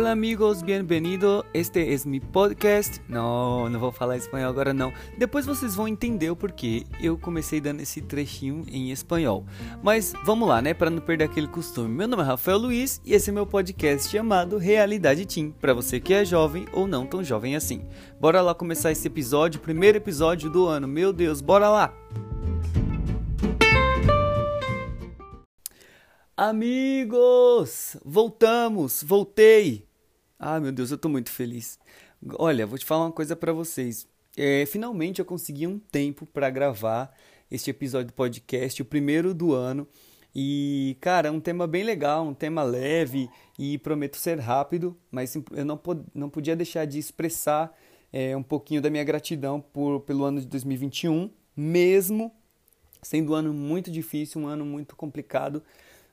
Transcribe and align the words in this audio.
Hola 0.00 0.12
amigos, 0.12 0.62
bienvenido. 0.62 1.44
Este 1.52 1.92
es 1.92 2.06
mi 2.06 2.20
podcast. 2.20 3.02
Não, 3.06 3.68
não 3.68 3.78
vou 3.78 3.92
falar 3.92 4.16
espanhol 4.16 4.48
agora 4.48 4.72
não. 4.72 4.90
Depois 5.18 5.44
vocês 5.44 5.74
vão 5.74 5.86
entender 5.86 6.30
o 6.30 6.34
porquê 6.34 6.86
eu 7.02 7.18
comecei 7.18 7.60
dando 7.60 7.82
esse 7.82 8.00
trechinho 8.00 8.64
em 8.72 8.90
espanhol. 8.92 9.44
Mas 9.82 10.14
vamos 10.24 10.48
lá, 10.48 10.62
né, 10.62 10.72
para 10.72 10.88
não 10.88 11.02
perder 11.02 11.24
aquele 11.24 11.46
costume. 11.46 11.94
Meu 11.94 12.08
nome 12.08 12.22
é 12.22 12.26
Rafael 12.26 12.56
Luiz 12.56 12.98
e 13.04 13.12
esse 13.12 13.28
é 13.28 13.32
meu 13.32 13.44
podcast 13.44 14.10
chamado 14.10 14.56
Realidade 14.56 15.26
Team, 15.26 15.50
para 15.50 15.74
você 15.74 16.00
que 16.00 16.14
é 16.14 16.24
jovem 16.24 16.64
ou 16.72 16.86
não 16.86 17.04
tão 17.04 17.22
jovem 17.22 17.54
assim. 17.54 17.86
Bora 18.18 18.40
lá 18.40 18.54
começar 18.54 18.90
esse 18.90 19.06
episódio, 19.06 19.60
primeiro 19.60 19.98
episódio 19.98 20.48
do 20.48 20.64
ano. 20.64 20.88
Meu 20.88 21.12
Deus, 21.12 21.42
bora 21.42 21.68
lá. 21.68 21.94
Amigos, 26.34 27.98
voltamos, 28.02 29.02
voltei. 29.02 29.89
Ah, 30.42 30.58
meu 30.58 30.72
Deus, 30.72 30.90
eu 30.90 30.96
tô 30.96 31.06
muito 31.06 31.30
feliz. 31.30 31.78
Olha, 32.38 32.66
vou 32.66 32.78
te 32.78 32.86
falar 32.86 33.04
uma 33.04 33.12
coisa 33.12 33.36
para 33.36 33.52
vocês. 33.52 34.08
É, 34.34 34.64
finalmente 34.64 35.18
eu 35.18 35.24
consegui 35.26 35.66
um 35.66 35.78
tempo 35.78 36.24
para 36.24 36.48
gravar 36.48 37.14
este 37.50 37.68
episódio 37.68 38.06
do 38.06 38.14
podcast, 38.14 38.80
o 38.80 38.86
primeiro 38.86 39.34
do 39.34 39.52
ano. 39.52 39.86
E, 40.34 40.96
cara, 40.98 41.28
é 41.28 41.30
um 41.30 41.40
tema 41.40 41.66
bem 41.66 41.84
legal, 41.84 42.26
um 42.26 42.32
tema 42.32 42.62
leve 42.62 43.28
e 43.58 43.76
prometo 43.76 44.16
ser 44.16 44.38
rápido, 44.38 44.96
mas 45.10 45.34
eu 45.34 45.64
não, 45.66 45.76
pod 45.76 46.02
não 46.14 46.30
podia 46.30 46.56
deixar 46.56 46.86
de 46.86 46.98
expressar 46.98 47.76
é, 48.10 48.34
um 48.34 48.42
pouquinho 48.42 48.80
da 48.80 48.88
minha 48.88 49.04
gratidão 49.04 49.60
por, 49.60 50.00
pelo 50.00 50.24
ano 50.24 50.40
de 50.40 50.46
2021, 50.46 51.28
mesmo 51.54 52.32
sendo 53.02 53.32
um 53.32 53.34
ano 53.34 53.52
muito 53.52 53.90
difícil, 53.90 54.40
um 54.40 54.46
ano 54.46 54.64
muito 54.64 54.96
complicado 54.96 55.62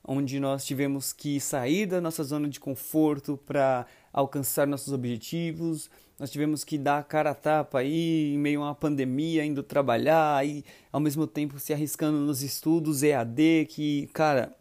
onde 0.07 0.39
nós 0.39 0.65
tivemos 0.65 1.11
que 1.11 1.39
sair 1.39 1.85
da 1.85 1.99
nossa 1.99 2.23
zona 2.23 2.47
de 2.47 2.59
conforto 2.59 3.37
para 3.45 3.85
alcançar 4.13 4.65
nossos 4.65 4.93
objetivos. 4.93 5.89
Nós 6.17 6.31
tivemos 6.31 6.63
que 6.63 6.77
dar 6.77 6.99
a 6.99 7.03
cara 7.03 7.31
a 7.31 7.35
tapa 7.35 7.79
aí 7.79 8.33
em 8.33 8.37
meio 8.37 8.61
a 8.63 8.67
uma 8.67 8.75
pandemia, 8.75 9.45
indo 9.45 9.61
trabalhar 9.61 10.47
e 10.47 10.63
ao 10.91 10.99
mesmo 10.99 11.27
tempo 11.27 11.59
se 11.59 11.73
arriscando 11.73 12.17
nos 12.17 12.41
estudos 12.41 13.03
EAD, 13.03 13.67
que, 13.69 14.07
cara, 14.13 14.55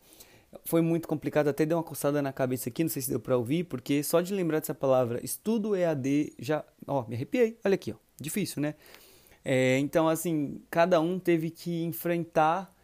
foi 0.64 0.80
muito 0.80 1.06
complicado, 1.08 1.48
até 1.48 1.64
deu 1.64 1.78
uma 1.78 1.84
coçada 1.84 2.20
na 2.20 2.33
cabeça 2.33 2.69
aqui, 2.69 2.83
não 2.83 2.91
sei 2.91 3.00
se 3.00 3.08
deu 3.08 3.20
para 3.20 3.36
ouvir, 3.36 3.64
porque 3.64 4.02
só 4.02 4.20
de 4.20 4.34
lembrar 4.34 4.58
dessa 4.58 4.74
palavra, 4.74 5.24
estudo 5.24 5.77
EAD, 5.77 6.34
já, 6.39 6.64
ó, 6.86 7.06
me 7.06 7.14
arrepiei. 7.14 7.56
Olha 7.64 7.74
aqui, 7.74 7.92
ó. 7.92 7.97
Difícil, 8.20 8.61
né? 8.61 8.74
É, 9.44 9.78
então, 9.78 10.08
assim, 10.08 10.61
cada 10.70 11.00
um 11.00 11.19
teve 11.19 11.50
que 11.50 11.84
enfrentar 11.84 12.74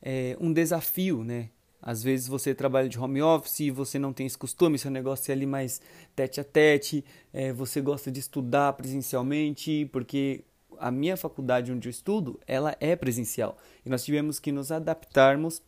é, 0.00 0.36
um 0.40 0.52
desafio, 0.52 1.24
né? 1.24 1.50
Às 1.82 2.02
vezes 2.02 2.28
você 2.28 2.54
trabalha 2.54 2.88
de 2.88 2.98
home 2.98 3.20
office 3.20 3.68
você 3.74 3.98
não 3.98 4.12
tem 4.12 4.24
esse 4.24 4.38
costume, 4.38 4.78
seu 4.78 4.90
negócio 4.90 5.30
é 5.30 5.34
ali 5.34 5.44
mais 5.44 5.80
tete 6.14 6.40
a 6.40 6.44
tete, 6.44 7.04
é, 7.32 7.52
você 7.52 7.80
gosta 7.80 8.10
de 8.10 8.20
estudar 8.20 8.72
presencialmente, 8.74 9.88
porque 9.92 10.44
a 10.78 10.90
minha 10.90 11.16
faculdade 11.16 11.72
onde 11.72 11.88
eu 11.88 11.90
estudo, 11.90 12.40
ela 12.46 12.76
é 12.80 12.94
presencial. 12.94 13.56
E 13.84 13.90
nós 13.90 14.04
tivemos 14.04 14.38
que 14.38 14.52
nos 14.52 14.70
adaptarmos 14.70 15.62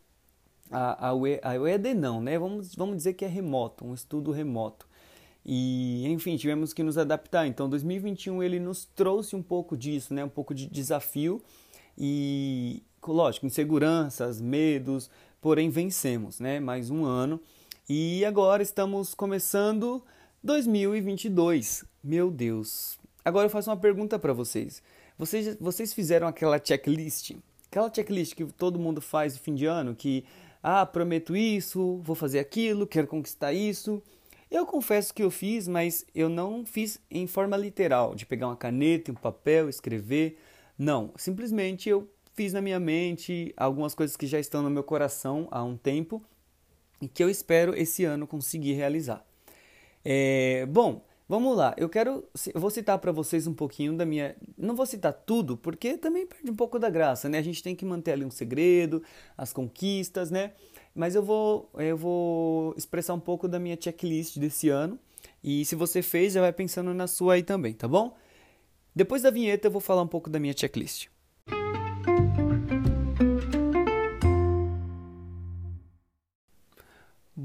ao 0.70 1.26
EAD 1.26 1.94
não, 1.94 2.20
né? 2.20 2.38
Vamos, 2.38 2.74
vamos 2.74 2.96
dizer 2.96 3.14
que 3.14 3.24
é 3.24 3.28
remoto, 3.28 3.84
um 3.84 3.94
estudo 3.94 4.32
remoto. 4.32 4.88
E, 5.44 6.06
enfim, 6.08 6.36
tivemos 6.36 6.72
que 6.72 6.82
nos 6.82 6.96
adaptar. 6.96 7.46
Então, 7.46 7.68
2021 7.68 8.42
ele 8.42 8.58
nos 8.58 8.86
trouxe 8.86 9.36
um 9.36 9.42
pouco 9.42 9.76
disso, 9.76 10.14
né? 10.14 10.24
Um 10.24 10.28
pouco 10.28 10.54
de 10.54 10.66
desafio 10.66 11.42
e, 11.96 12.82
lógico, 13.06 13.46
inseguranças, 13.46 14.40
medos, 14.40 15.10
porém 15.44 15.68
vencemos, 15.68 16.40
né? 16.40 16.58
Mais 16.58 16.88
um 16.88 17.04
ano 17.04 17.38
e 17.86 18.24
agora 18.24 18.62
estamos 18.62 19.12
começando 19.12 20.02
2022. 20.42 21.84
Meu 22.02 22.30
Deus. 22.30 22.98
Agora 23.22 23.44
eu 23.44 23.50
faço 23.50 23.68
uma 23.68 23.76
pergunta 23.76 24.18
para 24.18 24.32
vocês. 24.32 24.82
vocês. 25.18 25.54
Vocês 25.60 25.92
fizeram 25.92 26.26
aquela 26.26 26.58
checklist? 26.58 27.32
Aquela 27.66 27.92
checklist 27.92 28.34
que 28.34 28.46
todo 28.46 28.78
mundo 28.78 29.02
faz 29.02 29.34
no 29.34 29.40
fim 29.40 29.54
de 29.54 29.66
ano, 29.66 29.94
que 29.94 30.24
ah, 30.62 30.86
prometo 30.86 31.36
isso, 31.36 32.00
vou 32.02 32.16
fazer 32.16 32.38
aquilo, 32.38 32.86
quero 32.86 33.06
conquistar 33.06 33.52
isso. 33.52 34.02
Eu 34.50 34.64
confesso 34.64 35.12
que 35.12 35.22
eu 35.22 35.30
fiz, 35.30 35.68
mas 35.68 36.06
eu 36.14 36.30
não 36.30 36.64
fiz 36.64 36.98
em 37.10 37.26
forma 37.26 37.54
literal, 37.54 38.14
de 38.14 38.24
pegar 38.24 38.46
uma 38.46 38.56
caneta, 38.56 39.12
um 39.12 39.14
papel, 39.14 39.68
escrever. 39.68 40.38
Não, 40.78 41.12
simplesmente 41.18 41.90
eu 41.90 42.08
fiz 42.34 42.52
na 42.52 42.60
minha 42.60 42.80
mente 42.80 43.54
algumas 43.56 43.94
coisas 43.94 44.16
que 44.16 44.26
já 44.26 44.38
estão 44.38 44.62
no 44.62 44.68
meu 44.68 44.82
coração 44.82 45.48
há 45.50 45.62
um 45.62 45.76
tempo 45.76 46.22
e 47.00 47.08
que 47.08 47.22
eu 47.22 47.30
espero 47.30 47.74
esse 47.74 48.04
ano 48.04 48.26
conseguir 48.26 48.72
realizar. 48.72 49.24
É, 50.04 50.66
bom, 50.66 51.04
vamos 51.28 51.56
lá. 51.56 51.74
Eu 51.78 51.88
quero, 51.88 52.24
eu 52.52 52.60
vou 52.60 52.70
citar 52.70 52.98
para 52.98 53.12
vocês 53.12 53.46
um 53.46 53.54
pouquinho 53.54 53.96
da 53.96 54.04
minha. 54.04 54.36
Não 54.58 54.74
vou 54.74 54.84
citar 54.84 55.12
tudo, 55.12 55.56
porque 55.56 55.96
também 55.96 56.26
perde 56.26 56.50
um 56.50 56.56
pouco 56.56 56.78
da 56.78 56.90
graça, 56.90 57.28
né? 57.28 57.38
A 57.38 57.42
gente 57.42 57.62
tem 57.62 57.74
que 57.74 57.84
manter 57.84 58.12
ali 58.12 58.24
um 58.24 58.30
segredo, 58.30 59.02
as 59.36 59.52
conquistas, 59.52 60.30
né? 60.30 60.52
Mas 60.94 61.14
eu 61.14 61.22
vou, 61.22 61.70
eu 61.74 61.96
vou 61.96 62.74
expressar 62.76 63.14
um 63.14 63.20
pouco 63.20 63.48
da 63.48 63.58
minha 63.58 63.78
checklist 63.80 64.38
desse 64.38 64.68
ano. 64.68 64.98
E 65.42 65.64
se 65.64 65.74
você 65.74 66.02
fez, 66.02 66.32
já 66.32 66.40
vai 66.40 66.52
pensando 66.52 66.92
na 66.92 67.06
sua 67.06 67.34
aí 67.34 67.42
também, 67.42 67.74
tá 67.74 67.86
bom? 67.86 68.16
Depois 68.94 69.22
da 69.22 69.30
vinheta, 69.30 69.66
eu 69.66 69.70
vou 69.70 69.80
falar 69.80 70.02
um 70.02 70.06
pouco 70.06 70.30
da 70.30 70.38
minha 70.38 70.54
checklist. 70.56 71.08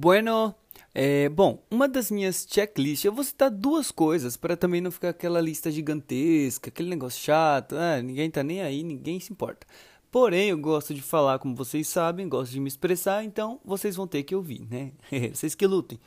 Bueno, 0.02 0.56
é, 0.96 1.28
bom, 1.28 1.62
uma 1.70 1.86
das 1.86 2.10
minhas 2.10 2.48
checklists, 2.50 3.04
eu 3.04 3.12
vou 3.12 3.22
citar 3.22 3.52
duas 3.52 3.92
coisas 3.92 4.38
para 4.38 4.56
também 4.56 4.80
não 4.80 4.92
ficar 4.92 5.10
aquela 5.10 5.42
lista 5.42 5.70
gigantesca, 5.70 6.70
aquele 6.70 6.90
negócio 6.90 7.22
chato, 7.22 7.76
ah, 7.76 8.02
ninguém 8.02 8.32
tá 8.32 8.42
nem 8.42 8.62
aí, 8.62 8.82
ninguém 8.82 9.20
se 9.20 9.34
importa. 9.34 9.68
Porém, 10.10 10.52
eu 10.52 10.58
gosto 10.58 10.94
de 10.94 11.02
falar 11.02 11.38
como 11.40 11.54
vocês 11.54 11.86
sabem, 11.86 12.30
gosto 12.30 12.54
de 12.54 12.62
me 12.62 12.70
expressar, 12.70 13.26
então 13.26 13.60
vocês 13.66 13.98
vão 13.98 14.08
ter 14.08 14.24
que 14.24 14.34
ouvir, 14.34 14.66
né? 14.72 14.94
vocês 15.36 15.54
que 15.54 15.68
lutem. 15.68 16.00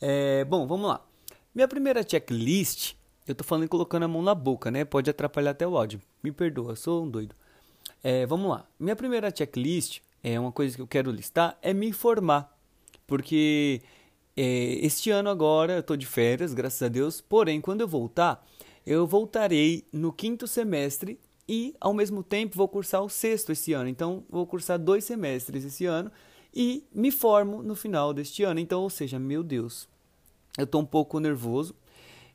É, 0.00 0.44
bom, 0.44 0.64
vamos 0.68 0.86
lá. 0.86 1.04
Minha 1.52 1.66
primeira 1.66 2.08
checklist, 2.08 2.94
eu 3.26 3.34
tô 3.34 3.42
falando 3.42 3.68
colocando 3.68 4.04
a 4.04 4.08
mão 4.08 4.22
na 4.22 4.36
boca, 4.36 4.70
né? 4.70 4.84
Pode 4.84 5.10
atrapalhar 5.10 5.50
até 5.50 5.66
o 5.66 5.76
áudio. 5.76 6.00
Me 6.22 6.30
perdoa, 6.30 6.76
sou 6.76 7.02
um 7.02 7.10
doido. 7.10 7.34
É, 8.00 8.26
vamos 8.26 8.48
lá. 8.48 8.64
Minha 8.78 8.94
primeira 8.94 9.34
checklist, 9.36 10.02
é 10.22 10.38
uma 10.38 10.52
coisa 10.52 10.76
que 10.76 10.80
eu 10.80 10.86
quero 10.86 11.10
listar, 11.10 11.58
é 11.60 11.74
me 11.74 11.88
informar 11.88 12.53
porque 13.06 13.82
é, 14.36 14.84
este 14.84 15.10
ano 15.10 15.28
agora 15.28 15.74
eu 15.74 15.80
estou 15.80 15.96
de 15.96 16.06
férias, 16.06 16.54
graças 16.54 16.82
a 16.82 16.88
Deus, 16.88 17.20
porém, 17.20 17.60
quando 17.60 17.80
eu 17.82 17.88
voltar, 17.88 18.44
eu 18.86 19.06
voltarei 19.06 19.84
no 19.92 20.12
quinto 20.12 20.46
semestre 20.46 21.18
e, 21.48 21.74
ao 21.80 21.92
mesmo 21.94 22.22
tempo, 22.22 22.56
vou 22.56 22.68
cursar 22.68 23.02
o 23.02 23.08
sexto 23.08 23.52
esse 23.52 23.72
ano. 23.72 23.88
Então, 23.88 24.24
vou 24.28 24.46
cursar 24.46 24.78
dois 24.78 25.04
semestres 25.04 25.64
esse 25.64 25.84
ano 25.86 26.10
e 26.54 26.84
me 26.94 27.10
formo 27.10 27.62
no 27.62 27.74
final 27.74 28.12
deste 28.12 28.42
ano. 28.42 28.60
Então, 28.60 28.82
ou 28.82 28.90
seja, 28.90 29.18
meu 29.18 29.42
Deus, 29.42 29.88
eu 30.58 30.64
estou 30.64 30.80
um 30.80 30.86
pouco 30.86 31.20
nervoso. 31.20 31.74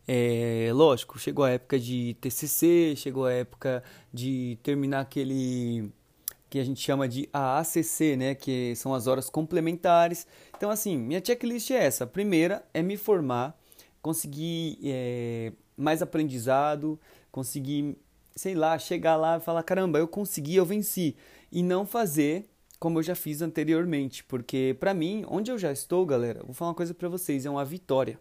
É, 0.08 0.72
lógico, 0.74 1.20
chegou 1.20 1.46
a 1.46 1.52
época 1.52 1.80
de 1.80 2.16
TCC, 2.20 2.96
chegou 2.96 3.26
a 3.26 3.32
época 3.32 3.84
de 4.12 4.58
terminar 4.64 5.02
aquele 5.02 5.92
que 6.50 6.60
a 6.60 6.64
gente 6.64 6.82
chama 6.82 7.08
de 7.08 7.30
AACC, 7.32 8.16
né, 8.18 8.36
que 8.36 8.76
são 8.76 8.94
as 8.94 9.08
horas 9.08 9.30
complementares. 9.30 10.26
Então, 10.58 10.70
assim, 10.70 10.98
minha 10.98 11.22
checklist 11.24 11.72
é 11.72 11.86
essa. 11.86 12.06
A 12.06 12.08
primeira 12.08 12.66
é 12.74 12.82
me 12.82 12.98
formar, 12.98 13.58
conseguir 14.02 14.80
é, 14.84 15.52
mais 15.78 16.02
aprendizado, 16.02 17.00
conseguir, 17.32 17.96
sei 18.36 18.56
lá, 18.56 18.78
chegar 18.80 19.16
lá 19.16 19.38
e 19.38 19.42
falar: 19.42 19.64
caramba, 19.64 20.00
eu 20.00 20.08
consegui, 20.08 20.56
eu 20.56 20.66
venci. 20.66 21.16
E 21.52 21.62
não 21.62 21.86
fazer 21.86 22.50
como 22.80 23.00
eu 23.00 23.04
já 23.04 23.14
fiz 23.14 23.42
anteriormente, 23.42 24.24
porque 24.24 24.76
para 24.80 24.94
mim, 24.94 25.26
onde 25.28 25.52
eu 25.52 25.58
já 25.58 25.72
estou, 25.72 26.06
galera, 26.06 26.42
vou 26.44 26.54
falar 26.54 26.70
uma 26.70 26.76
coisa 26.76 26.94
para 26.94 27.10
vocês: 27.10 27.46
é 27.46 27.50
uma 27.50 27.66
vitória. 27.66 28.20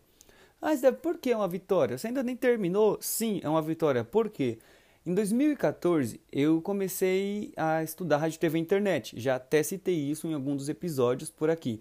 Ah, 0.60 0.72
por 0.92 1.18
que 1.18 1.30
é 1.30 1.36
uma 1.36 1.46
vitória? 1.46 1.96
Você 1.96 2.08
ainda 2.08 2.22
nem 2.22 2.34
terminou? 2.36 2.98
Sim, 3.00 3.40
é 3.44 3.48
uma 3.48 3.62
vitória. 3.62 4.04
Por 4.04 4.28
quê? 4.28 4.58
Em 5.06 5.14
2014, 5.14 6.20
eu 6.30 6.60
comecei 6.60 7.52
a 7.56 7.82
estudar 7.82 8.18
rádio, 8.18 8.38
TV 8.38 8.58
e 8.58 8.60
internet. 8.60 9.18
Já 9.18 9.36
até 9.36 9.62
citei 9.62 9.94
isso 9.94 10.26
em 10.26 10.34
algum 10.34 10.54
dos 10.54 10.68
episódios 10.68 11.30
por 11.30 11.48
aqui. 11.48 11.80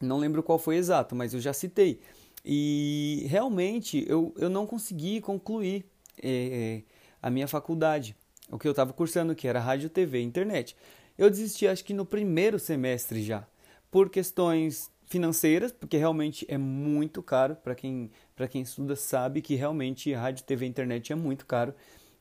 Não 0.00 0.18
lembro 0.18 0.42
qual 0.42 0.58
foi 0.58 0.76
exato, 0.76 1.14
mas 1.14 1.34
eu 1.34 1.40
já 1.40 1.52
citei. 1.52 2.00
E 2.44 3.26
realmente 3.28 4.04
eu, 4.08 4.34
eu 4.38 4.48
não 4.48 4.66
consegui 4.66 5.20
concluir 5.20 5.84
é, 6.22 6.82
a 7.20 7.30
minha 7.30 7.46
faculdade, 7.46 8.16
o 8.50 8.58
que 8.58 8.66
eu 8.66 8.72
estava 8.72 8.92
cursando, 8.92 9.34
que 9.34 9.46
era 9.46 9.60
rádio, 9.60 9.90
TV 9.90 10.20
e 10.20 10.24
internet. 10.24 10.76
Eu 11.18 11.28
desisti, 11.28 11.68
acho 11.68 11.84
que 11.84 11.92
no 11.92 12.06
primeiro 12.06 12.58
semestre 12.58 13.22
já, 13.22 13.46
por 13.90 14.08
questões 14.08 14.90
financeiras, 15.06 15.70
porque 15.70 15.98
realmente 15.98 16.46
é 16.48 16.56
muito 16.56 17.22
caro. 17.22 17.54
Para 17.56 17.74
quem, 17.74 18.10
quem 18.50 18.62
estuda, 18.62 18.96
sabe 18.96 19.42
que 19.42 19.54
realmente 19.54 20.12
rádio, 20.14 20.44
TV 20.44 20.64
e 20.64 20.68
internet 20.68 21.12
é 21.12 21.16
muito 21.16 21.44
caro 21.44 21.74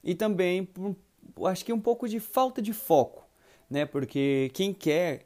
e 0.03 0.15
também 0.15 0.68
acho 1.45 1.65
que 1.65 1.74
um 1.74 1.80
pouco 1.80 2.07
de 2.07 2.19
falta 2.19 2.62
de 2.62 2.74
foco, 2.74 3.25
né? 3.69 3.86
Porque 3.86 4.51
quem 4.53 4.74
quer, 4.74 5.25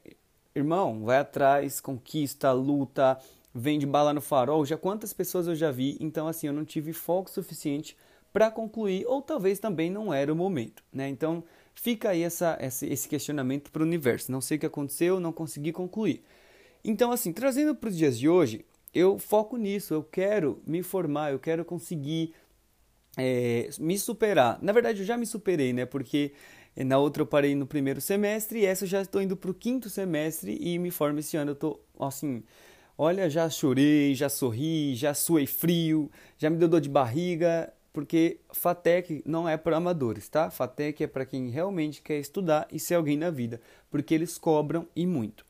irmão, 0.54 1.04
vai 1.04 1.18
atrás, 1.18 1.80
conquista, 1.80 2.52
luta, 2.52 3.18
vende 3.54 3.86
bala 3.86 4.14
no 4.14 4.22
farol, 4.22 4.66
já 4.66 4.78
quantas 4.78 5.14
pessoas 5.14 5.48
eu 5.48 5.56
já 5.56 5.72
vi, 5.72 5.98
então 6.00 6.28
assim, 6.28 6.48
eu 6.48 6.54
não 6.54 6.66
tive 6.66 6.92
foco 6.94 7.30
suficiente 7.30 7.96
para 8.34 8.52
concluir, 8.52 9.06
ou 9.08 9.22
talvez 9.22 9.60
também 9.60 9.90
não 9.90 10.14
era 10.14 10.32
o 10.32 10.36
momento, 10.36 10.84
né? 10.92 11.08
Então, 11.08 11.42
fica 11.74 12.10
aí 12.10 12.22
essa, 12.22 12.58
esse 12.60 13.08
questionamento 13.08 13.72
para 13.72 13.82
o 13.82 13.86
universo. 13.86 14.30
Não 14.30 14.42
sei 14.42 14.58
o 14.58 14.60
que 14.60 14.66
aconteceu, 14.66 15.22
não 15.22 15.32
consegui 15.32 15.72
concluir. 15.72 16.22
Então, 16.84 17.12
assim, 17.12 17.32
trazendo 17.32 17.74
para 17.74 17.90
os 17.90 17.98
dias 17.98 18.20
de 18.20 18.28
hoje, 18.28 18.66
eu 18.94 19.18
foco 19.18 19.56
nisso, 19.56 19.94
eu 19.94 20.04
quero 20.04 20.62
me 20.68 20.84
formar, 20.84 21.32
eu 21.32 21.40
quero 21.40 21.64
conseguir 21.64 22.34
é, 23.18 23.70
me 23.80 23.98
superar. 23.98 24.60
Na 24.62 24.72
verdade, 24.72 25.00
eu 25.00 25.06
já 25.06 25.18
me 25.18 25.26
superei, 25.26 25.74
né? 25.74 25.86
Porque 25.86 26.34
na 26.76 26.98
outra 26.98 27.22
eu 27.24 27.28
parei 27.28 27.56
no 27.56 27.66
primeiro 27.66 28.02
semestre 28.02 28.60
e 28.60 28.66
essa 28.66 28.84
eu 28.84 28.90
já 28.90 29.02
estou 29.02 29.22
indo 29.22 29.38
para 29.38 29.52
o 29.52 29.54
quinto 29.54 29.90
semestre 29.90 30.58
e 30.60 30.78
me 30.78 30.92
formo 30.92 31.20
esse 31.20 31.38
ano. 31.38 31.52
Eu 31.52 31.56
tô 31.56 31.80
assim, 32.00 32.44
olha, 32.98 33.30
já 33.30 33.50
chorei, 33.50 34.14
já 34.14 34.30
sorri, 34.30 34.96
já 34.96 35.14
suei 35.14 35.46
frio, 35.46 36.12
já 36.38 36.50
me 36.50 36.58
deu 36.58 36.68
dor 36.68 36.82
de 36.82 36.90
barriga, 36.90 37.72
porque 37.94 38.40
FATEC 38.52 39.24
não 39.26 39.48
é 39.48 39.56
para 39.56 39.78
amadores, 39.78 40.28
tá? 40.28 40.52
FATEC 40.52 41.06
é 41.06 41.08
para 41.08 41.26
quem 41.26 41.50
realmente 41.50 42.02
quer 42.02 42.20
estudar 42.20 42.68
e 42.70 42.78
ser 42.78 42.96
alguém 42.96 43.18
na 43.18 43.30
vida, 43.30 43.62
porque 43.90 44.14
eles 44.14 44.38
cobram 44.38 44.86
e 44.94 45.08
muito, 45.08 45.46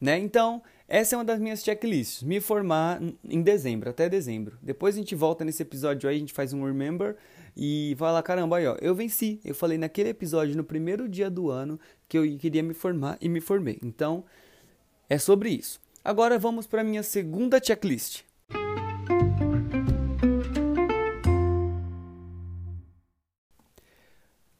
né? 0.00 0.16
Então, 0.16 0.62
essa 0.92 1.14
é 1.14 1.18
uma 1.18 1.24
das 1.24 1.38
minhas 1.38 1.62
checklists, 1.62 2.20
me 2.20 2.40
formar 2.40 3.00
em 3.22 3.40
dezembro, 3.42 3.88
até 3.88 4.08
dezembro. 4.08 4.58
Depois 4.60 4.96
a 4.96 4.98
gente 4.98 5.14
volta 5.14 5.44
nesse 5.44 5.62
episódio 5.62 6.10
aí, 6.10 6.16
a 6.16 6.18
gente 6.18 6.32
faz 6.32 6.52
um 6.52 6.64
remember 6.64 7.14
e 7.56 7.94
vai 7.96 8.12
lá, 8.12 8.20
caramba, 8.20 8.56
aí 8.56 8.66
ó, 8.66 8.76
eu 8.80 8.92
venci. 8.92 9.40
Eu 9.44 9.54
falei 9.54 9.78
naquele 9.78 10.08
episódio, 10.08 10.56
no 10.56 10.64
primeiro 10.64 11.08
dia 11.08 11.30
do 11.30 11.48
ano, 11.48 11.78
que 12.08 12.18
eu 12.18 12.24
queria 12.36 12.60
me 12.60 12.74
formar 12.74 13.16
e 13.20 13.28
me 13.28 13.40
formei. 13.40 13.78
Então, 13.84 14.24
é 15.08 15.16
sobre 15.16 15.50
isso. 15.50 15.80
Agora 16.04 16.40
vamos 16.40 16.66
para 16.66 16.82
minha 16.82 17.04
segunda 17.04 17.62
checklist. 17.62 18.24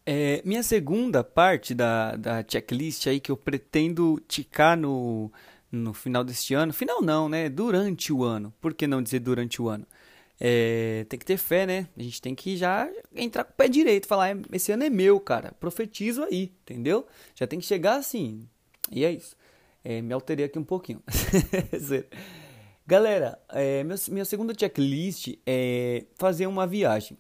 É, 0.06 0.43
minha 0.44 0.62
segunda 0.62 1.25
parte 1.25 1.75
da, 1.75 2.15
da 2.15 2.44
checklist 2.47 3.09
aí 3.09 3.19
que 3.19 3.33
eu 3.33 3.37
pretendo 3.37 4.23
ticar 4.29 4.76
no, 4.76 5.31
no 5.70 5.93
final 5.93 6.25
deste 6.25 6.55
ano, 6.55 6.72
final 6.72 7.00
não, 7.00 7.28
né? 7.28 7.49
Durante 7.49 8.12
o 8.12 8.25
ano. 8.25 8.52
Por 8.61 8.75
que 8.75 8.87
não 8.87 9.02
dizer 9.02 9.20
durante 9.20 9.61
o 9.62 9.69
ano? 9.69 9.87
É, 10.40 11.05
tem 11.08 11.19
que 11.19 11.25
ter 11.25 11.37
fé, 11.37 11.67
né? 11.67 11.87
A 11.96 12.02
gente 12.02 12.20
tem 12.20 12.34
que 12.34 12.56
já 12.56 12.88
entrar 13.14 13.44
com 13.44 13.52
o 13.52 13.56
pé 13.56 13.69
direito, 13.69 14.06
falar, 14.06 14.31
é, 14.31 14.37
esse 14.52 14.72
ano 14.72 14.84
é 14.84 14.90
meu, 14.90 15.20
cara. 15.20 15.52
Profetizo 15.61 16.22
aí, 16.25 16.52
entendeu? 16.62 17.06
Já 17.34 17.46
tem 17.46 17.58
que 17.61 17.67
chegar 17.67 17.96
assim. 17.96 18.49
E 18.90 19.05
é 19.05 19.12
isso. 19.12 19.37
É, 19.84 20.00
me 20.00 20.12
alterei 20.12 20.46
aqui 20.46 20.58
um 20.58 20.64
pouquinho. 20.64 21.02
Galera, 22.87 23.38
é, 23.50 23.84
meu, 23.84 23.96
minha 24.08 24.25
segunda 24.25 24.55
checklist 24.58 25.38
é 25.46 26.06
fazer 26.16 26.46
uma 26.46 26.66
viagem. 26.66 27.16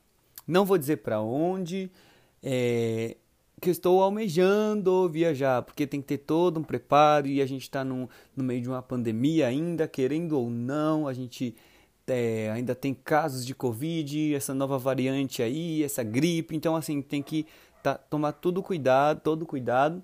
Não 0.46 0.64
vou 0.64 0.76
dizer 0.76 0.96
para 0.96 1.20
onde, 1.20 1.90
é, 2.42 3.16
que 3.60 3.68
eu 3.68 3.72
estou 3.72 4.02
almejando 4.02 5.08
viajar, 5.08 5.62
porque 5.62 5.86
tem 5.86 6.00
que 6.00 6.08
ter 6.08 6.18
todo 6.18 6.58
um 6.58 6.62
preparo 6.62 7.26
e 7.26 7.42
a 7.42 7.46
gente 7.46 7.62
está 7.62 7.84
no, 7.84 8.08
meio 8.36 8.62
de 8.62 8.68
uma 8.68 8.82
pandemia 8.82 9.46
ainda, 9.46 9.86
querendo 9.86 10.38
ou 10.38 10.48
não, 10.48 11.06
a 11.06 11.12
gente 11.12 11.54
é, 12.06 12.50
ainda 12.50 12.74
tem 12.74 12.94
casos 12.94 13.44
de 13.44 13.54
Covid, 13.54 14.34
essa 14.34 14.54
nova 14.54 14.78
variante 14.78 15.42
aí, 15.42 15.84
essa 15.84 16.02
gripe, 16.02 16.56
então 16.56 16.74
assim, 16.74 17.02
tem 17.02 17.22
que 17.22 17.46
tá, 17.82 17.94
tomar 17.94 18.32
todo 18.32 18.62
cuidado, 18.62 19.20
todo 19.20 19.44
cuidado 19.44 20.02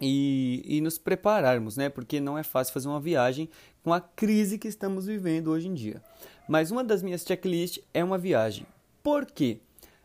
e, 0.00 0.62
e 0.64 0.80
nos 0.80 0.98
prepararmos, 0.98 1.76
né? 1.76 1.88
Porque 1.88 2.20
não 2.20 2.38
é 2.38 2.42
fácil 2.42 2.72
fazer 2.72 2.88
uma 2.88 3.00
viagem 3.00 3.48
com 3.82 3.92
a 3.92 4.00
crise 4.00 4.58
que 4.58 4.68
estamos 4.68 5.06
vivendo 5.06 5.48
hoje 5.48 5.68
em 5.68 5.74
dia. 5.74 6.02
Mas 6.48 6.70
uma 6.70 6.82
das 6.82 7.02
minhas 7.02 7.22
checklists 7.22 7.82
é 7.92 8.02
uma 8.02 8.16
viagem. 8.16 8.66
Por 9.02 9.26
quê? 9.26 9.58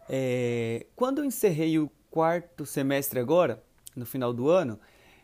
É, 0.10 0.86
quando 0.96 1.20
eu 1.20 1.26
encerrei 1.26 1.80
o 1.80 1.90
quarto 2.14 2.64
semestre 2.64 3.20
agora, 3.20 3.64
no 3.96 4.06
final 4.06 4.32
do 4.32 4.48
ano, 4.48 4.80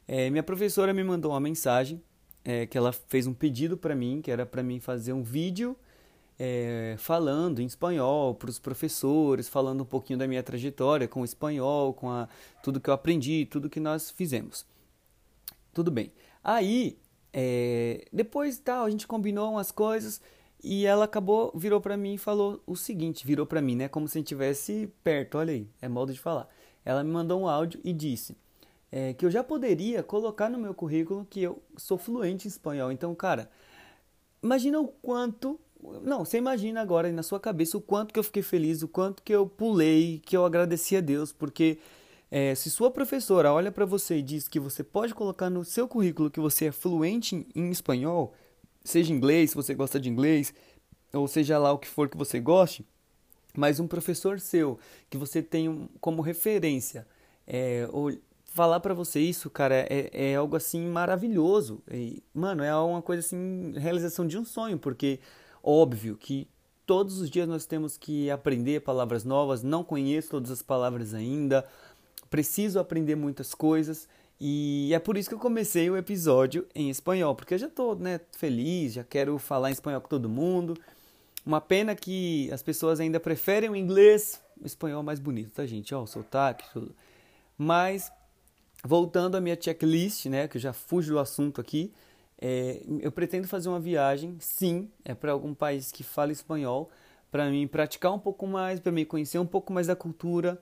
é, 0.07 0.27
minha 0.31 0.41
professora 0.41 0.91
me 0.91 1.03
mandou 1.03 1.33
uma 1.33 1.39
mensagem 1.39 2.01
é, 2.43 2.65
que 2.65 2.75
ela 2.75 2.91
fez 2.91 3.27
um 3.27 3.33
pedido 3.33 3.77
para 3.77 3.93
mim, 3.93 4.23
que 4.23 4.31
era 4.31 4.43
para 4.43 4.63
mim 4.63 4.79
fazer 4.79 5.13
um 5.13 5.21
vídeo 5.21 5.77
é, 6.39 6.95
falando 6.97 7.61
em 7.61 7.65
espanhol 7.67 8.33
para 8.33 8.49
os 8.49 8.57
professores, 8.57 9.47
falando 9.47 9.81
um 9.81 9.85
pouquinho 9.85 10.17
da 10.17 10.27
minha 10.27 10.41
trajetória 10.41 11.07
com 11.07 11.21
o 11.21 11.25
espanhol, 11.25 11.93
com 11.93 12.09
a, 12.09 12.27
tudo 12.63 12.79
que 12.79 12.89
eu 12.89 12.93
aprendi, 12.95 13.45
tudo 13.45 13.69
que 13.69 13.79
nós 13.79 14.09
fizemos. 14.09 14.65
Tudo 15.71 15.91
bem. 15.91 16.11
Aí, 16.43 16.97
é, 17.31 18.03
depois 18.11 18.57
tal, 18.57 18.85
a 18.85 18.89
gente 18.89 19.05
combinou 19.05 19.51
umas 19.51 19.71
coisas 19.71 20.19
e 20.63 20.87
ela 20.87 21.05
acabou, 21.05 21.53
virou 21.55 21.79
para 21.79 21.95
mim 21.95 22.15
e 22.15 22.17
falou 22.17 22.63
o 22.65 22.75
seguinte, 22.75 23.27
virou 23.27 23.45
para 23.45 23.61
mim, 23.61 23.75
né, 23.75 23.87
como 23.87 24.07
se 24.07 24.17
estivesse 24.17 24.91
perto, 25.03 25.37
olha 25.37 25.53
aí, 25.53 25.67
é 25.79 25.87
modo 25.87 26.11
de 26.11 26.19
falar. 26.19 26.49
Ela 26.89 27.03
me 27.03 27.11
mandou 27.11 27.39
um 27.39 27.47
áudio 27.47 27.79
e 27.83 27.93
disse 27.93 28.35
é, 28.91 29.13
que 29.13 29.23
eu 29.23 29.29
já 29.29 29.43
poderia 29.43 30.01
colocar 30.01 30.49
no 30.49 30.57
meu 30.57 30.73
currículo 30.73 31.23
que 31.29 31.39
eu 31.43 31.61
sou 31.77 31.99
fluente 31.99 32.47
em 32.47 32.49
espanhol. 32.49 32.91
Então, 32.91 33.13
cara, 33.13 33.47
imagina 34.41 34.79
o 34.79 34.87
quanto, 34.87 35.59
não, 36.01 36.25
você 36.25 36.39
imagina 36.39 36.81
agora 36.81 37.11
na 37.11 37.21
sua 37.21 37.39
cabeça 37.39 37.77
o 37.77 37.81
quanto 37.81 38.11
que 38.11 38.17
eu 38.17 38.23
fiquei 38.23 38.41
feliz, 38.41 38.81
o 38.81 38.87
quanto 38.87 39.21
que 39.21 39.31
eu 39.31 39.45
pulei, 39.45 40.19
que 40.25 40.35
eu 40.35 40.43
agradeci 40.43 40.97
a 40.97 40.99
Deus, 40.99 41.31
porque 41.31 41.77
é, 42.31 42.55
se 42.55 42.71
sua 42.71 42.89
professora 42.89 43.53
olha 43.53 43.71
para 43.71 43.85
você 43.85 44.17
e 44.17 44.23
diz 44.23 44.47
que 44.47 44.59
você 44.59 44.83
pode 44.83 45.13
colocar 45.13 45.47
no 45.47 45.63
seu 45.63 45.87
currículo 45.87 46.31
que 46.31 46.39
você 46.39 46.65
é 46.65 46.71
fluente 46.71 47.47
em, 47.53 47.69
espanhol, 47.69 48.33
seja 48.83 49.13
inglês, 49.13 49.51
se 49.51 49.55
você 49.55 49.75
gosta 49.75 49.99
de 49.99 50.09
inglês, 50.09 50.55
ou 51.13 51.27
seja 51.27 51.59
lá 51.59 51.71
o 51.71 51.77
que 51.77 51.87
for 51.87 52.09
que 52.09 52.17
você 52.17 52.39
goste, 52.39 52.83
mas 53.55 53.79
um 53.79 53.87
professor 53.87 54.39
seu 54.39 54.79
que 55.09 55.17
você 55.17 55.41
tem 55.41 55.89
como 55.99 56.21
referência, 56.21 57.07
é, 57.47 57.87
ou 57.91 58.11
falar 58.45 58.79
para 58.79 58.93
você 58.93 59.19
isso, 59.19 59.49
cara, 59.49 59.75
é, 59.89 60.09
é 60.11 60.35
algo 60.35 60.55
assim 60.55 60.87
maravilhoso. 60.87 61.81
E, 61.91 62.21
mano, 62.33 62.63
é 62.63 62.75
uma 62.75 63.01
coisa 63.01 63.25
assim, 63.25 63.73
realização 63.77 64.27
de 64.27 64.37
um 64.37 64.45
sonho, 64.45 64.77
porque 64.77 65.19
óbvio 65.63 66.17
que 66.17 66.47
todos 66.85 67.19
os 67.21 67.29
dias 67.29 67.47
nós 67.47 67.65
temos 67.65 67.97
que 67.97 68.31
aprender 68.31 68.81
palavras 68.81 69.23
novas, 69.23 69.61
não 69.61 69.83
conheço 69.83 70.31
todas 70.31 70.49
as 70.51 70.61
palavras 70.61 71.13
ainda, 71.13 71.63
preciso 72.29 72.79
aprender 72.79 73.15
muitas 73.15 73.53
coisas. 73.53 74.07
E 74.41 74.91
é 74.93 74.99
por 74.99 75.17
isso 75.17 75.29
que 75.29 75.35
eu 75.35 75.39
comecei 75.39 75.89
o 75.89 75.97
episódio 75.97 76.65
em 76.73 76.89
espanhol, 76.89 77.35
porque 77.35 77.53
eu 77.53 77.57
já 77.57 77.67
estou 77.67 77.95
né, 77.95 78.21
feliz, 78.31 78.93
já 78.93 79.03
quero 79.03 79.37
falar 79.37 79.69
em 79.69 79.73
espanhol 79.73 80.01
com 80.01 80.07
todo 80.07 80.29
mundo. 80.29 80.75
Uma 81.45 81.61
pena 81.61 81.95
que 81.95 82.51
as 82.51 82.61
pessoas 82.61 82.99
ainda 82.99 83.19
preferem 83.19 83.69
o 83.69 83.75
inglês, 83.75 84.41
o 84.61 84.65
espanhol 84.65 85.01
é 85.01 85.05
mais 85.05 85.19
bonito, 85.19 85.51
tá, 85.51 85.65
gente? 85.65 85.93
Ó, 85.95 86.03
o 86.03 86.07
sotaque, 86.07 86.65
tudo. 86.73 86.93
Mas, 87.57 88.11
voltando 88.83 89.35
à 89.35 89.41
minha 89.41 89.57
checklist, 89.59 90.25
né, 90.25 90.47
que 90.47 90.57
eu 90.57 90.61
já 90.61 90.73
fujo 90.73 91.13
do 91.13 91.19
assunto 91.19 91.59
aqui, 91.59 91.91
é, 92.41 92.81
eu 93.01 93.11
pretendo 93.11 93.47
fazer 93.47 93.69
uma 93.69 93.79
viagem, 93.79 94.37
sim, 94.39 94.89
é 95.03 95.13
para 95.13 95.31
algum 95.31 95.53
país 95.53 95.91
que 95.91 96.03
fala 96.03 96.31
espanhol, 96.31 96.89
para 97.31 97.49
mim 97.49 97.67
praticar 97.67 98.13
um 98.13 98.19
pouco 98.19 98.47
mais, 98.47 98.79
para 98.79 98.91
me 98.91 99.05
conhecer 99.05 99.39
um 99.39 99.45
pouco 99.45 99.73
mais 99.73 99.87
da 99.87 99.95
cultura, 99.95 100.61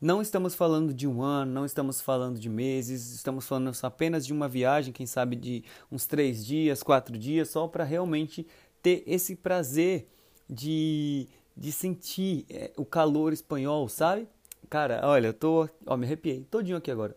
não 0.00 0.22
estamos 0.22 0.54
falando 0.54 0.94
de 0.94 1.06
um 1.08 1.22
ano, 1.22 1.52
não 1.52 1.66
estamos 1.66 2.00
falando 2.00 2.38
de 2.38 2.48
meses, 2.48 3.12
estamos 3.12 3.46
falando 3.46 3.72
apenas 3.82 4.24
de 4.24 4.32
uma 4.32 4.48
viagem, 4.48 4.92
quem 4.92 5.06
sabe 5.06 5.36
de 5.36 5.64
uns 5.90 6.06
três 6.06 6.46
dias, 6.46 6.82
quatro 6.82 7.18
dias, 7.18 7.50
só 7.50 7.66
para 7.66 7.84
realmente 7.84 8.46
ter 8.80 9.02
esse 9.06 9.34
prazer 9.34 10.08
de, 10.48 11.28
de 11.56 11.72
sentir 11.72 12.46
é, 12.50 12.72
o 12.76 12.84
calor 12.84 13.32
espanhol, 13.32 13.88
sabe? 13.88 14.26
Cara, 14.70 15.00
olha, 15.04 15.28
eu 15.28 15.34
tô, 15.34 15.68
ó, 15.86 15.96
me 15.96 16.06
arrepiei, 16.06 16.46
todinho 16.50 16.76
aqui 16.76 16.90
agora. 16.90 17.16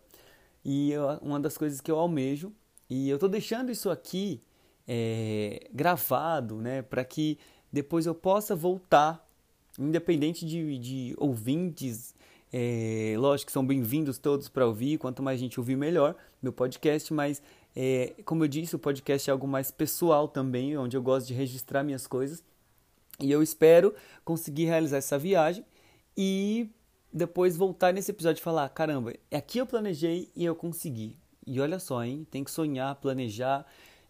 E 0.63 0.91
eu, 0.91 1.07
uma 1.21 1.39
das 1.39 1.57
coisas 1.57 1.81
que 1.81 1.91
eu 1.91 1.97
almejo, 1.97 2.51
e 2.89 3.09
eu 3.09 3.17
tô 3.17 3.27
deixando 3.27 3.71
isso 3.71 3.89
aqui 3.89 4.41
é, 4.87 5.67
gravado, 5.73 6.55
né, 6.57 6.81
para 6.81 7.03
que 7.03 7.37
depois 7.71 8.05
eu 8.05 8.13
possa 8.13 8.55
voltar, 8.55 9.27
independente 9.79 10.45
de, 10.45 10.77
de 10.77 11.15
ouvintes 11.17 12.13
é, 12.53 13.15
lógico 13.17 13.47
que 13.47 13.53
são 13.53 13.65
bem-vindos 13.65 14.17
todos 14.17 14.49
para 14.49 14.67
ouvir, 14.67 14.97
quanto 14.97 15.23
mais 15.23 15.39
gente 15.39 15.57
ouvir, 15.57 15.77
melhor, 15.77 16.15
meu 16.41 16.51
podcast, 16.51 17.13
mas 17.13 17.41
é, 17.73 18.13
como 18.25 18.43
eu 18.43 18.47
disse, 18.47 18.75
o 18.75 18.79
podcast 18.79 19.29
é 19.29 19.31
algo 19.31 19.47
mais 19.47 19.71
pessoal 19.71 20.27
também, 20.27 20.77
onde 20.77 20.97
eu 20.97 21.01
gosto 21.01 21.27
de 21.27 21.33
registrar 21.33 21.81
minhas 21.81 22.05
coisas. 22.05 22.43
E 23.19 23.31
eu 23.31 23.41
espero 23.43 23.93
conseguir 24.23 24.65
realizar 24.65 24.97
essa 24.97 25.17
viagem 25.17 25.65
e 26.17 26.69
depois 27.11 27.57
voltar 27.57 27.93
nesse 27.93 28.11
episódio 28.11 28.39
e 28.39 28.43
falar: 28.43 28.69
caramba, 28.69 29.13
aqui 29.31 29.59
eu 29.59 29.65
planejei 29.65 30.31
e 30.35 30.45
eu 30.45 30.55
consegui. 30.55 31.17
E 31.45 31.59
olha 31.59 31.79
só, 31.79 32.03
hein? 32.03 32.25
Tem 32.29 32.43
que 32.43 32.51
sonhar, 32.51 32.95
planejar 32.95 33.65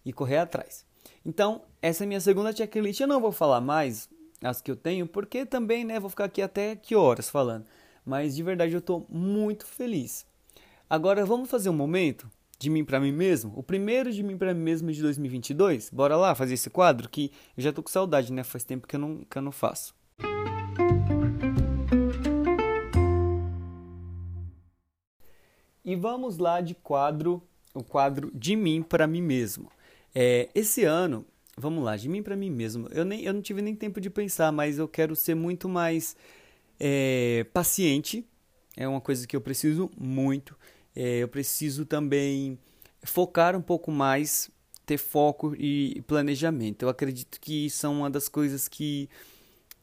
e 0.05 0.13
correr 0.13 0.37
atrás. 0.37 0.85
Então, 1.25 1.61
essa 1.81 2.03
é 2.03 2.05
a 2.05 2.07
minha 2.07 2.21
segunda 2.21 2.55
checklist. 2.55 2.99
Eu 2.99 3.07
não 3.07 3.21
vou 3.21 3.31
falar 3.31 3.61
mais 3.61 4.09
as 4.43 4.61
que 4.61 4.71
eu 4.71 4.75
tenho, 4.75 5.07
porque 5.07 5.45
também, 5.45 5.83
né, 5.85 5.99
vou 5.99 6.09
ficar 6.09 6.25
aqui 6.25 6.41
até 6.41 6.75
que 6.75 6.95
horas 6.95 7.29
falando 7.29 7.65
mas 8.05 8.35
de 8.35 8.43
verdade 8.43 8.73
eu 8.73 8.79
estou 8.79 9.05
muito 9.09 9.65
feliz. 9.65 10.25
Agora 10.89 11.25
vamos 11.25 11.49
fazer 11.49 11.69
um 11.69 11.73
momento 11.73 12.29
de 12.61 12.69
mim 12.69 12.85
para 12.85 12.99
mim 12.99 13.11
mesmo? 13.11 13.51
O 13.55 13.63
primeiro 13.63 14.11
de 14.11 14.21
mim 14.21 14.37
para 14.37 14.53
mim 14.53 14.61
mesmo 14.61 14.91
de 14.91 15.01
2022? 15.01 15.89
Bora 15.89 16.15
lá 16.15 16.35
fazer 16.35 16.53
esse 16.53 16.69
quadro 16.69 17.09
que 17.09 17.31
eu 17.57 17.63
já 17.63 17.73
tô 17.73 17.81
com 17.81 17.89
saudade, 17.89 18.31
né? 18.31 18.43
Faz 18.43 18.63
tempo 18.63 18.87
que 18.87 18.95
eu 18.95 18.99
não, 18.99 19.25
que 19.27 19.35
eu 19.35 19.41
não 19.41 19.51
faço. 19.51 19.95
E 25.83 25.95
vamos 25.95 26.37
lá 26.37 26.61
de 26.61 26.75
quadro, 26.75 27.41
o 27.73 27.83
quadro 27.83 28.29
de 28.31 28.55
mim 28.55 28.83
para 28.83 29.07
mim 29.07 29.23
mesmo. 29.23 29.71
É, 30.13 30.47
esse 30.53 30.83
ano, 30.83 31.25
vamos 31.57 31.83
lá, 31.83 31.97
de 31.97 32.07
mim 32.07 32.21
para 32.21 32.35
mim 32.35 32.51
mesmo. 32.51 32.87
Eu, 32.91 33.03
nem, 33.03 33.23
eu 33.23 33.33
não 33.33 33.41
tive 33.41 33.63
nem 33.63 33.75
tempo 33.75 33.99
de 33.99 34.11
pensar, 34.11 34.51
mas 34.51 34.77
eu 34.77 34.87
quero 34.87 35.15
ser 35.15 35.33
muito 35.33 35.67
mais 35.67 36.15
é, 36.79 37.43
paciente. 37.51 38.23
É 38.77 38.87
uma 38.87 39.01
coisa 39.01 39.25
que 39.25 39.35
eu 39.35 39.41
preciso 39.41 39.89
muito. 39.97 40.55
É, 40.95 41.17
eu 41.17 41.27
preciso 41.27 41.85
também 41.85 42.57
focar 43.03 43.55
um 43.55 43.61
pouco 43.61 43.91
mais, 43.91 44.49
ter 44.85 44.97
foco 44.97 45.55
e 45.57 46.01
planejamento. 46.07 46.83
Eu 46.83 46.89
acredito 46.89 47.39
que 47.39 47.69
são 47.69 47.99
uma 47.99 48.09
das 48.09 48.27
coisas 48.27 48.67
que 48.67 49.09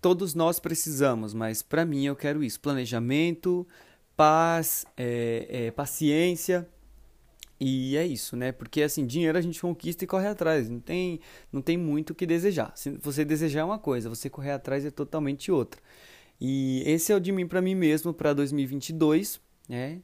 todos 0.01 0.35
nós 0.35 0.61
precisamos, 0.61 1.35
mas 1.35 1.63
para 1.63 1.85
mim 1.85 2.07
eu 2.07 2.17
quero 2.17 2.43
isso: 2.43 2.61
planejamento, 2.61 3.67
paz, 4.17 4.85
é, 4.97 5.47
é, 5.49 5.71
paciência. 5.71 6.69
E 7.61 7.97
é 7.97 8.07
isso, 8.07 8.37
né? 8.37 8.53
Porque 8.53 8.83
assim, 8.83 9.05
dinheiro 9.05 9.37
a 9.37 9.41
gente 9.41 9.61
conquista 9.61 10.05
e 10.05 10.07
corre 10.07 10.29
atrás. 10.29 10.69
Não 10.69 10.79
tem, 10.79 11.21
não 11.53 11.61
tem 11.61 11.77
muito 11.77 12.11
o 12.11 12.15
que 12.15 12.25
desejar. 12.25 12.73
Se 12.77 12.91
você 12.91 13.25
desejar 13.25 13.65
uma 13.65 13.81
coisa, 13.81 14.09
você 14.09 14.31
correr 14.31 14.53
atrás 14.53 14.85
é 14.85 14.93
totalmente 14.93 15.51
outra. 15.51 15.81
E 16.41 16.85
esse 16.87 17.13
é 17.13 17.17
o 17.17 17.21
de 17.21 17.33
mim 17.33 17.49
para 17.49 17.61
mim 17.61 17.75
mesmo 17.75 18.15
para 18.15 18.33
2022, 18.33 19.41
né? 19.69 20.01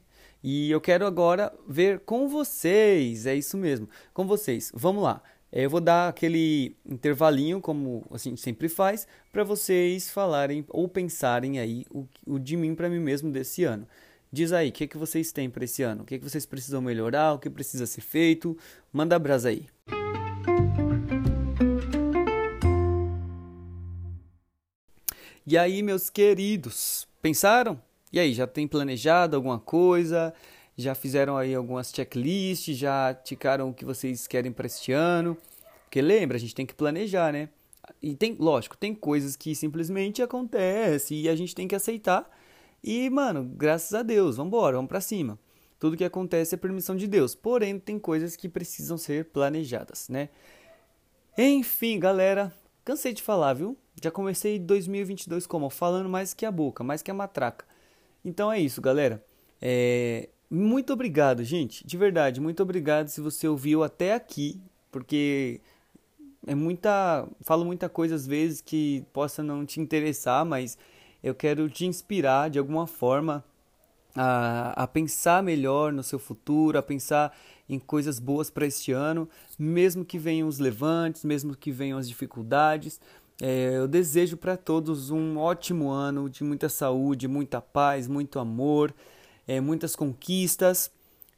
E 0.47 0.69
eu 0.69 0.79
quero 0.79 1.07
agora 1.07 1.51
ver 1.67 2.01
com 2.01 2.27
vocês, 2.27 3.25
é 3.25 3.33
isso 3.33 3.57
mesmo, 3.57 3.89
com 4.13 4.27
vocês. 4.27 4.71
Vamos 4.75 5.01
lá. 5.01 5.19
É, 5.51 5.65
eu 5.65 5.69
vou 5.71 5.81
dar 5.81 6.07
aquele 6.07 6.75
intervalinho, 6.85 7.59
como 7.59 8.05
a 8.11 8.17
gente 8.19 8.39
sempre 8.39 8.69
faz, 8.69 9.07
para 9.31 9.43
vocês 9.43 10.07
falarem 10.07 10.63
ou 10.69 10.87
pensarem 10.87 11.57
aí 11.57 11.83
o, 11.89 12.05
o 12.27 12.37
de 12.37 12.55
mim 12.55 12.75
para 12.75 12.87
mim 12.87 12.99
mesmo 12.99 13.31
desse 13.31 13.63
ano. 13.63 13.87
Diz 14.31 14.53
aí, 14.53 14.69
o 14.69 14.71
que, 14.71 14.85
que 14.85 14.99
vocês 14.99 15.31
têm 15.31 15.49
para 15.49 15.65
esse 15.65 15.81
ano? 15.81 16.03
O 16.03 16.05
que, 16.05 16.19
que 16.19 16.23
vocês 16.23 16.45
precisam 16.45 16.79
melhorar? 16.79 17.33
O 17.33 17.39
que 17.39 17.49
precisa 17.49 17.87
ser 17.87 18.01
feito? 18.01 18.55
Manda 18.93 19.17
brasa 19.17 19.49
aí. 19.49 19.65
E 25.47 25.57
aí, 25.57 25.81
meus 25.81 26.11
queridos, 26.11 27.07
pensaram? 27.19 27.81
E 28.15 28.19
aí, 28.19 28.33
já 28.33 28.47
tem 28.47 28.65
planejado 28.65 29.35
alguma 29.35 29.59
coisa? 29.59 30.33
Já 30.77 30.95
fizeram 30.95 31.35
aí 31.35 31.53
algumas 31.53 31.91
checklists? 31.91 32.77
Já 32.77 33.13
ticaram 33.13 33.67
o 33.67 33.73
que 33.73 33.83
vocês 33.83 34.25
querem 34.25 34.53
para 34.53 34.67
este 34.67 34.93
ano? 34.93 35.37
Porque 35.83 36.01
lembra, 36.01 36.37
a 36.37 36.39
gente 36.39 36.55
tem 36.55 36.65
que 36.65 36.73
planejar, 36.73 37.33
né? 37.33 37.49
E 38.01 38.15
tem, 38.15 38.33
lógico, 38.39 38.77
tem 38.77 38.95
coisas 38.95 39.35
que 39.35 39.53
simplesmente 39.53 40.23
acontecem 40.23 41.19
e 41.19 41.27
a 41.27 41.35
gente 41.35 41.53
tem 41.53 41.67
que 41.67 41.75
aceitar. 41.75 42.25
E, 42.81 43.09
mano, 43.09 43.43
graças 43.43 43.93
a 43.93 44.01
Deus, 44.01 44.37
vamos 44.37 44.47
embora, 44.47 44.77
vamos 44.77 44.87
para 44.87 45.01
cima. 45.01 45.37
Tudo 45.77 45.97
que 45.97 46.05
acontece 46.05 46.55
é 46.55 46.57
permissão 46.57 46.95
de 46.95 47.07
Deus. 47.07 47.35
Porém, 47.35 47.77
tem 47.77 47.99
coisas 47.99 48.37
que 48.37 48.47
precisam 48.47 48.97
ser 48.97 49.25
planejadas, 49.25 50.07
né? 50.07 50.29
Enfim, 51.37 51.99
galera, 51.99 52.49
cansei 52.85 53.11
de 53.11 53.21
falar, 53.21 53.55
viu? 53.55 53.77
Já 54.01 54.09
comecei 54.09 54.57
2022 54.57 55.45
como? 55.45 55.69
Falando 55.69 56.07
mais 56.07 56.33
que 56.33 56.45
a 56.45 56.51
boca, 56.51 56.81
mais 56.81 57.01
que 57.01 57.11
a 57.11 57.13
matraca. 57.13 57.74
Então 58.25 58.51
é 58.51 58.59
isso, 58.59 58.81
galera. 58.81 59.23
É... 59.61 60.29
Muito 60.49 60.91
obrigado, 60.91 61.43
gente. 61.43 61.85
De 61.85 61.95
verdade, 61.97 62.41
muito 62.41 62.61
obrigado 62.63 63.07
se 63.07 63.21
você 63.21 63.47
ouviu 63.47 63.83
até 63.83 64.13
aqui, 64.13 64.59
porque 64.91 65.61
é 66.45 66.55
muita. 66.55 67.27
Falo 67.41 67.63
muita 67.63 67.87
coisa 67.87 68.15
às 68.15 68.25
vezes 68.25 68.61
que 68.61 69.05
possa 69.13 69.43
não 69.43 69.65
te 69.65 69.79
interessar, 69.79 70.45
mas 70.45 70.77
eu 71.23 71.35
quero 71.35 71.69
te 71.69 71.85
inspirar 71.85 72.49
de 72.49 72.59
alguma 72.59 72.87
forma 72.87 73.43
a, 74.15 74.83
a 74.83 74.87
pensar 74.87 75.43
melhor 75.43 75.91
no 75.91 76.03
seu 76.03 76.19
futuro, 76.19 76.77
a 76.77 76.83
pensar 76.83 77.35
em 77.67 77.79
coisas 77.79 78.19
boas 78.19 78.49
para 78.49 78.65
este 78.65 78.91
ano, 78.91 79.27
mesmo 79.57 80.05
que 80.05 80.19
venham 80.19 80.47
os 80.47 80.59
levantes, 80.59 81.25
mesmo 81.25 81.55
que 81.55 81.71
venham 81.71 81.97
as 81.97 82.07
dificuldades. 82.07 83.01
É, 83.41 83.77
eu 83.77 83.87
desejo 83.87 84.37
para 84.37 84.55
todos 84.55 85.09
um 85.09 85.37
ótimo 85.37 85.89
ano 85.89 86.29
de 86.29 86.43
muita 86.43 86.69
saúde, 86.69 87.27
muita 87.27 87.61
paz, 87.61 88.07
muito 88.07 88.39
amor, 88.39 88.93
é, 89.47 89.59
muitas 89.59 89.95
conquistas 89.95 90.89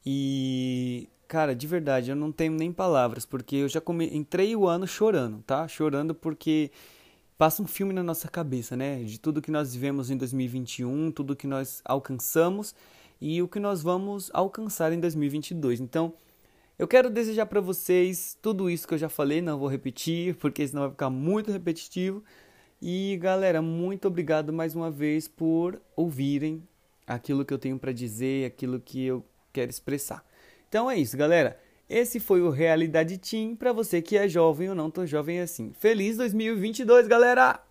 e 0.06 1.10
cara, 1.28 1.56
de 1.56 1.68
verdade, 1.68 2.10
eu 2.12 2.16
não 2.16 2.32
tenho 2.32 2.54
nem 2.54 2.72
palavras 2.72 3.26
porque 3.26 3.58
eu 3.58 3.68
já 3.70 3.82
come... 3.82 4.10
entrei 4.16 4.56
o 4.56 4.68
ano 4.68 4.88
chorando, 4.88 5.44
tá? 5.46 5.68
Chorando 5.68 6.16
porque 6.16 6.72
passa 7.38 7.62
um 7.62 7.68
filme 7.68 7.94
na 7.94 8.04
nossa 8.04 8.28
cabeça, 8.28 8.76
né? 8.76 9.04
De 9.04 9.20
tudo 9.20 9.42
que 9.42 9.52
nós 9.52 9.74
vivemos 9.74 10.10
em 10.10 10.18
2021, 10.18 11.12
tudo 11.12 11.36
que 11.36 11.48
nós 11.48 11.82
alcançamos 11.84 12.74
e 13.20 13.42
o 13.42 13.48
que 13.48 13.60
nós 13.60 13.82
vamos 13.82 14.30
alcançar 14.34 14.94
em 14.94 15.00
2022. 15.00 15.80
Então, 15.80 16.14
eu 16.78 16.88
quero 16.88 17.10
desejar 17.10 17.46
para 17.48 17.60
vocês 17.60 18.38
tudo 18.42 18.70
isso 18.70 18.88
que 18.88 18.94
eu 18.94 18.98
já 18.98 19.10
falei, 19.10 19.42
não 19.42 19.58
vou 19.58 19.68
repetir, 19.68 20.36
porque 20.36 20.68
senão 20.68 20.84
vai 20.84 20.92
ficar 20.92 21.10
muito 21.10 21.52
repetitivo. 21.52 22.24
E 22.82 23.18
galera, 23.20 23.62
muito 23.62 24.08
obrigado 24.08 24.54
mais 24.54 24.76
uma 24.76 24.92
vez 24.92 25.28
por 25.28 25.82
ouvirem 25.96 26.62
aquilo 27.08 27.44
que 27.44 27.54
eu 27.54 27.58
tenho 27.58 27.80
para 27.80 27.92
dizer, 27.92 28.46
aquilo 28.46 28.80
que 28.80 29.04
eu 29.04 29.26
quero 29.52 29.72
expressar. 29.72 30.24
Então 30.70 30.90
é 30.90 30.98
isso, 30.98 31.18
galera. 31.18 31.60
Esse 31.90 32.20
foi 32.20 32.42
o 32.42 32.50
Realidade 32.50 33.18
Team 33.18 33.56
para 33.56 33.72
você 33.74 34.02
que 34.02 34.18
é 34.18 34.28
jovem 34.28 34.70
ou 34.70 34.76
não 34.76 34.92
tão 34.92 35.08
jovem 35.08 35.40
assim. 35.40 35.74
Feliz 35.80 36.18
2022, 36.18 37.08
galera! 37.08 37.67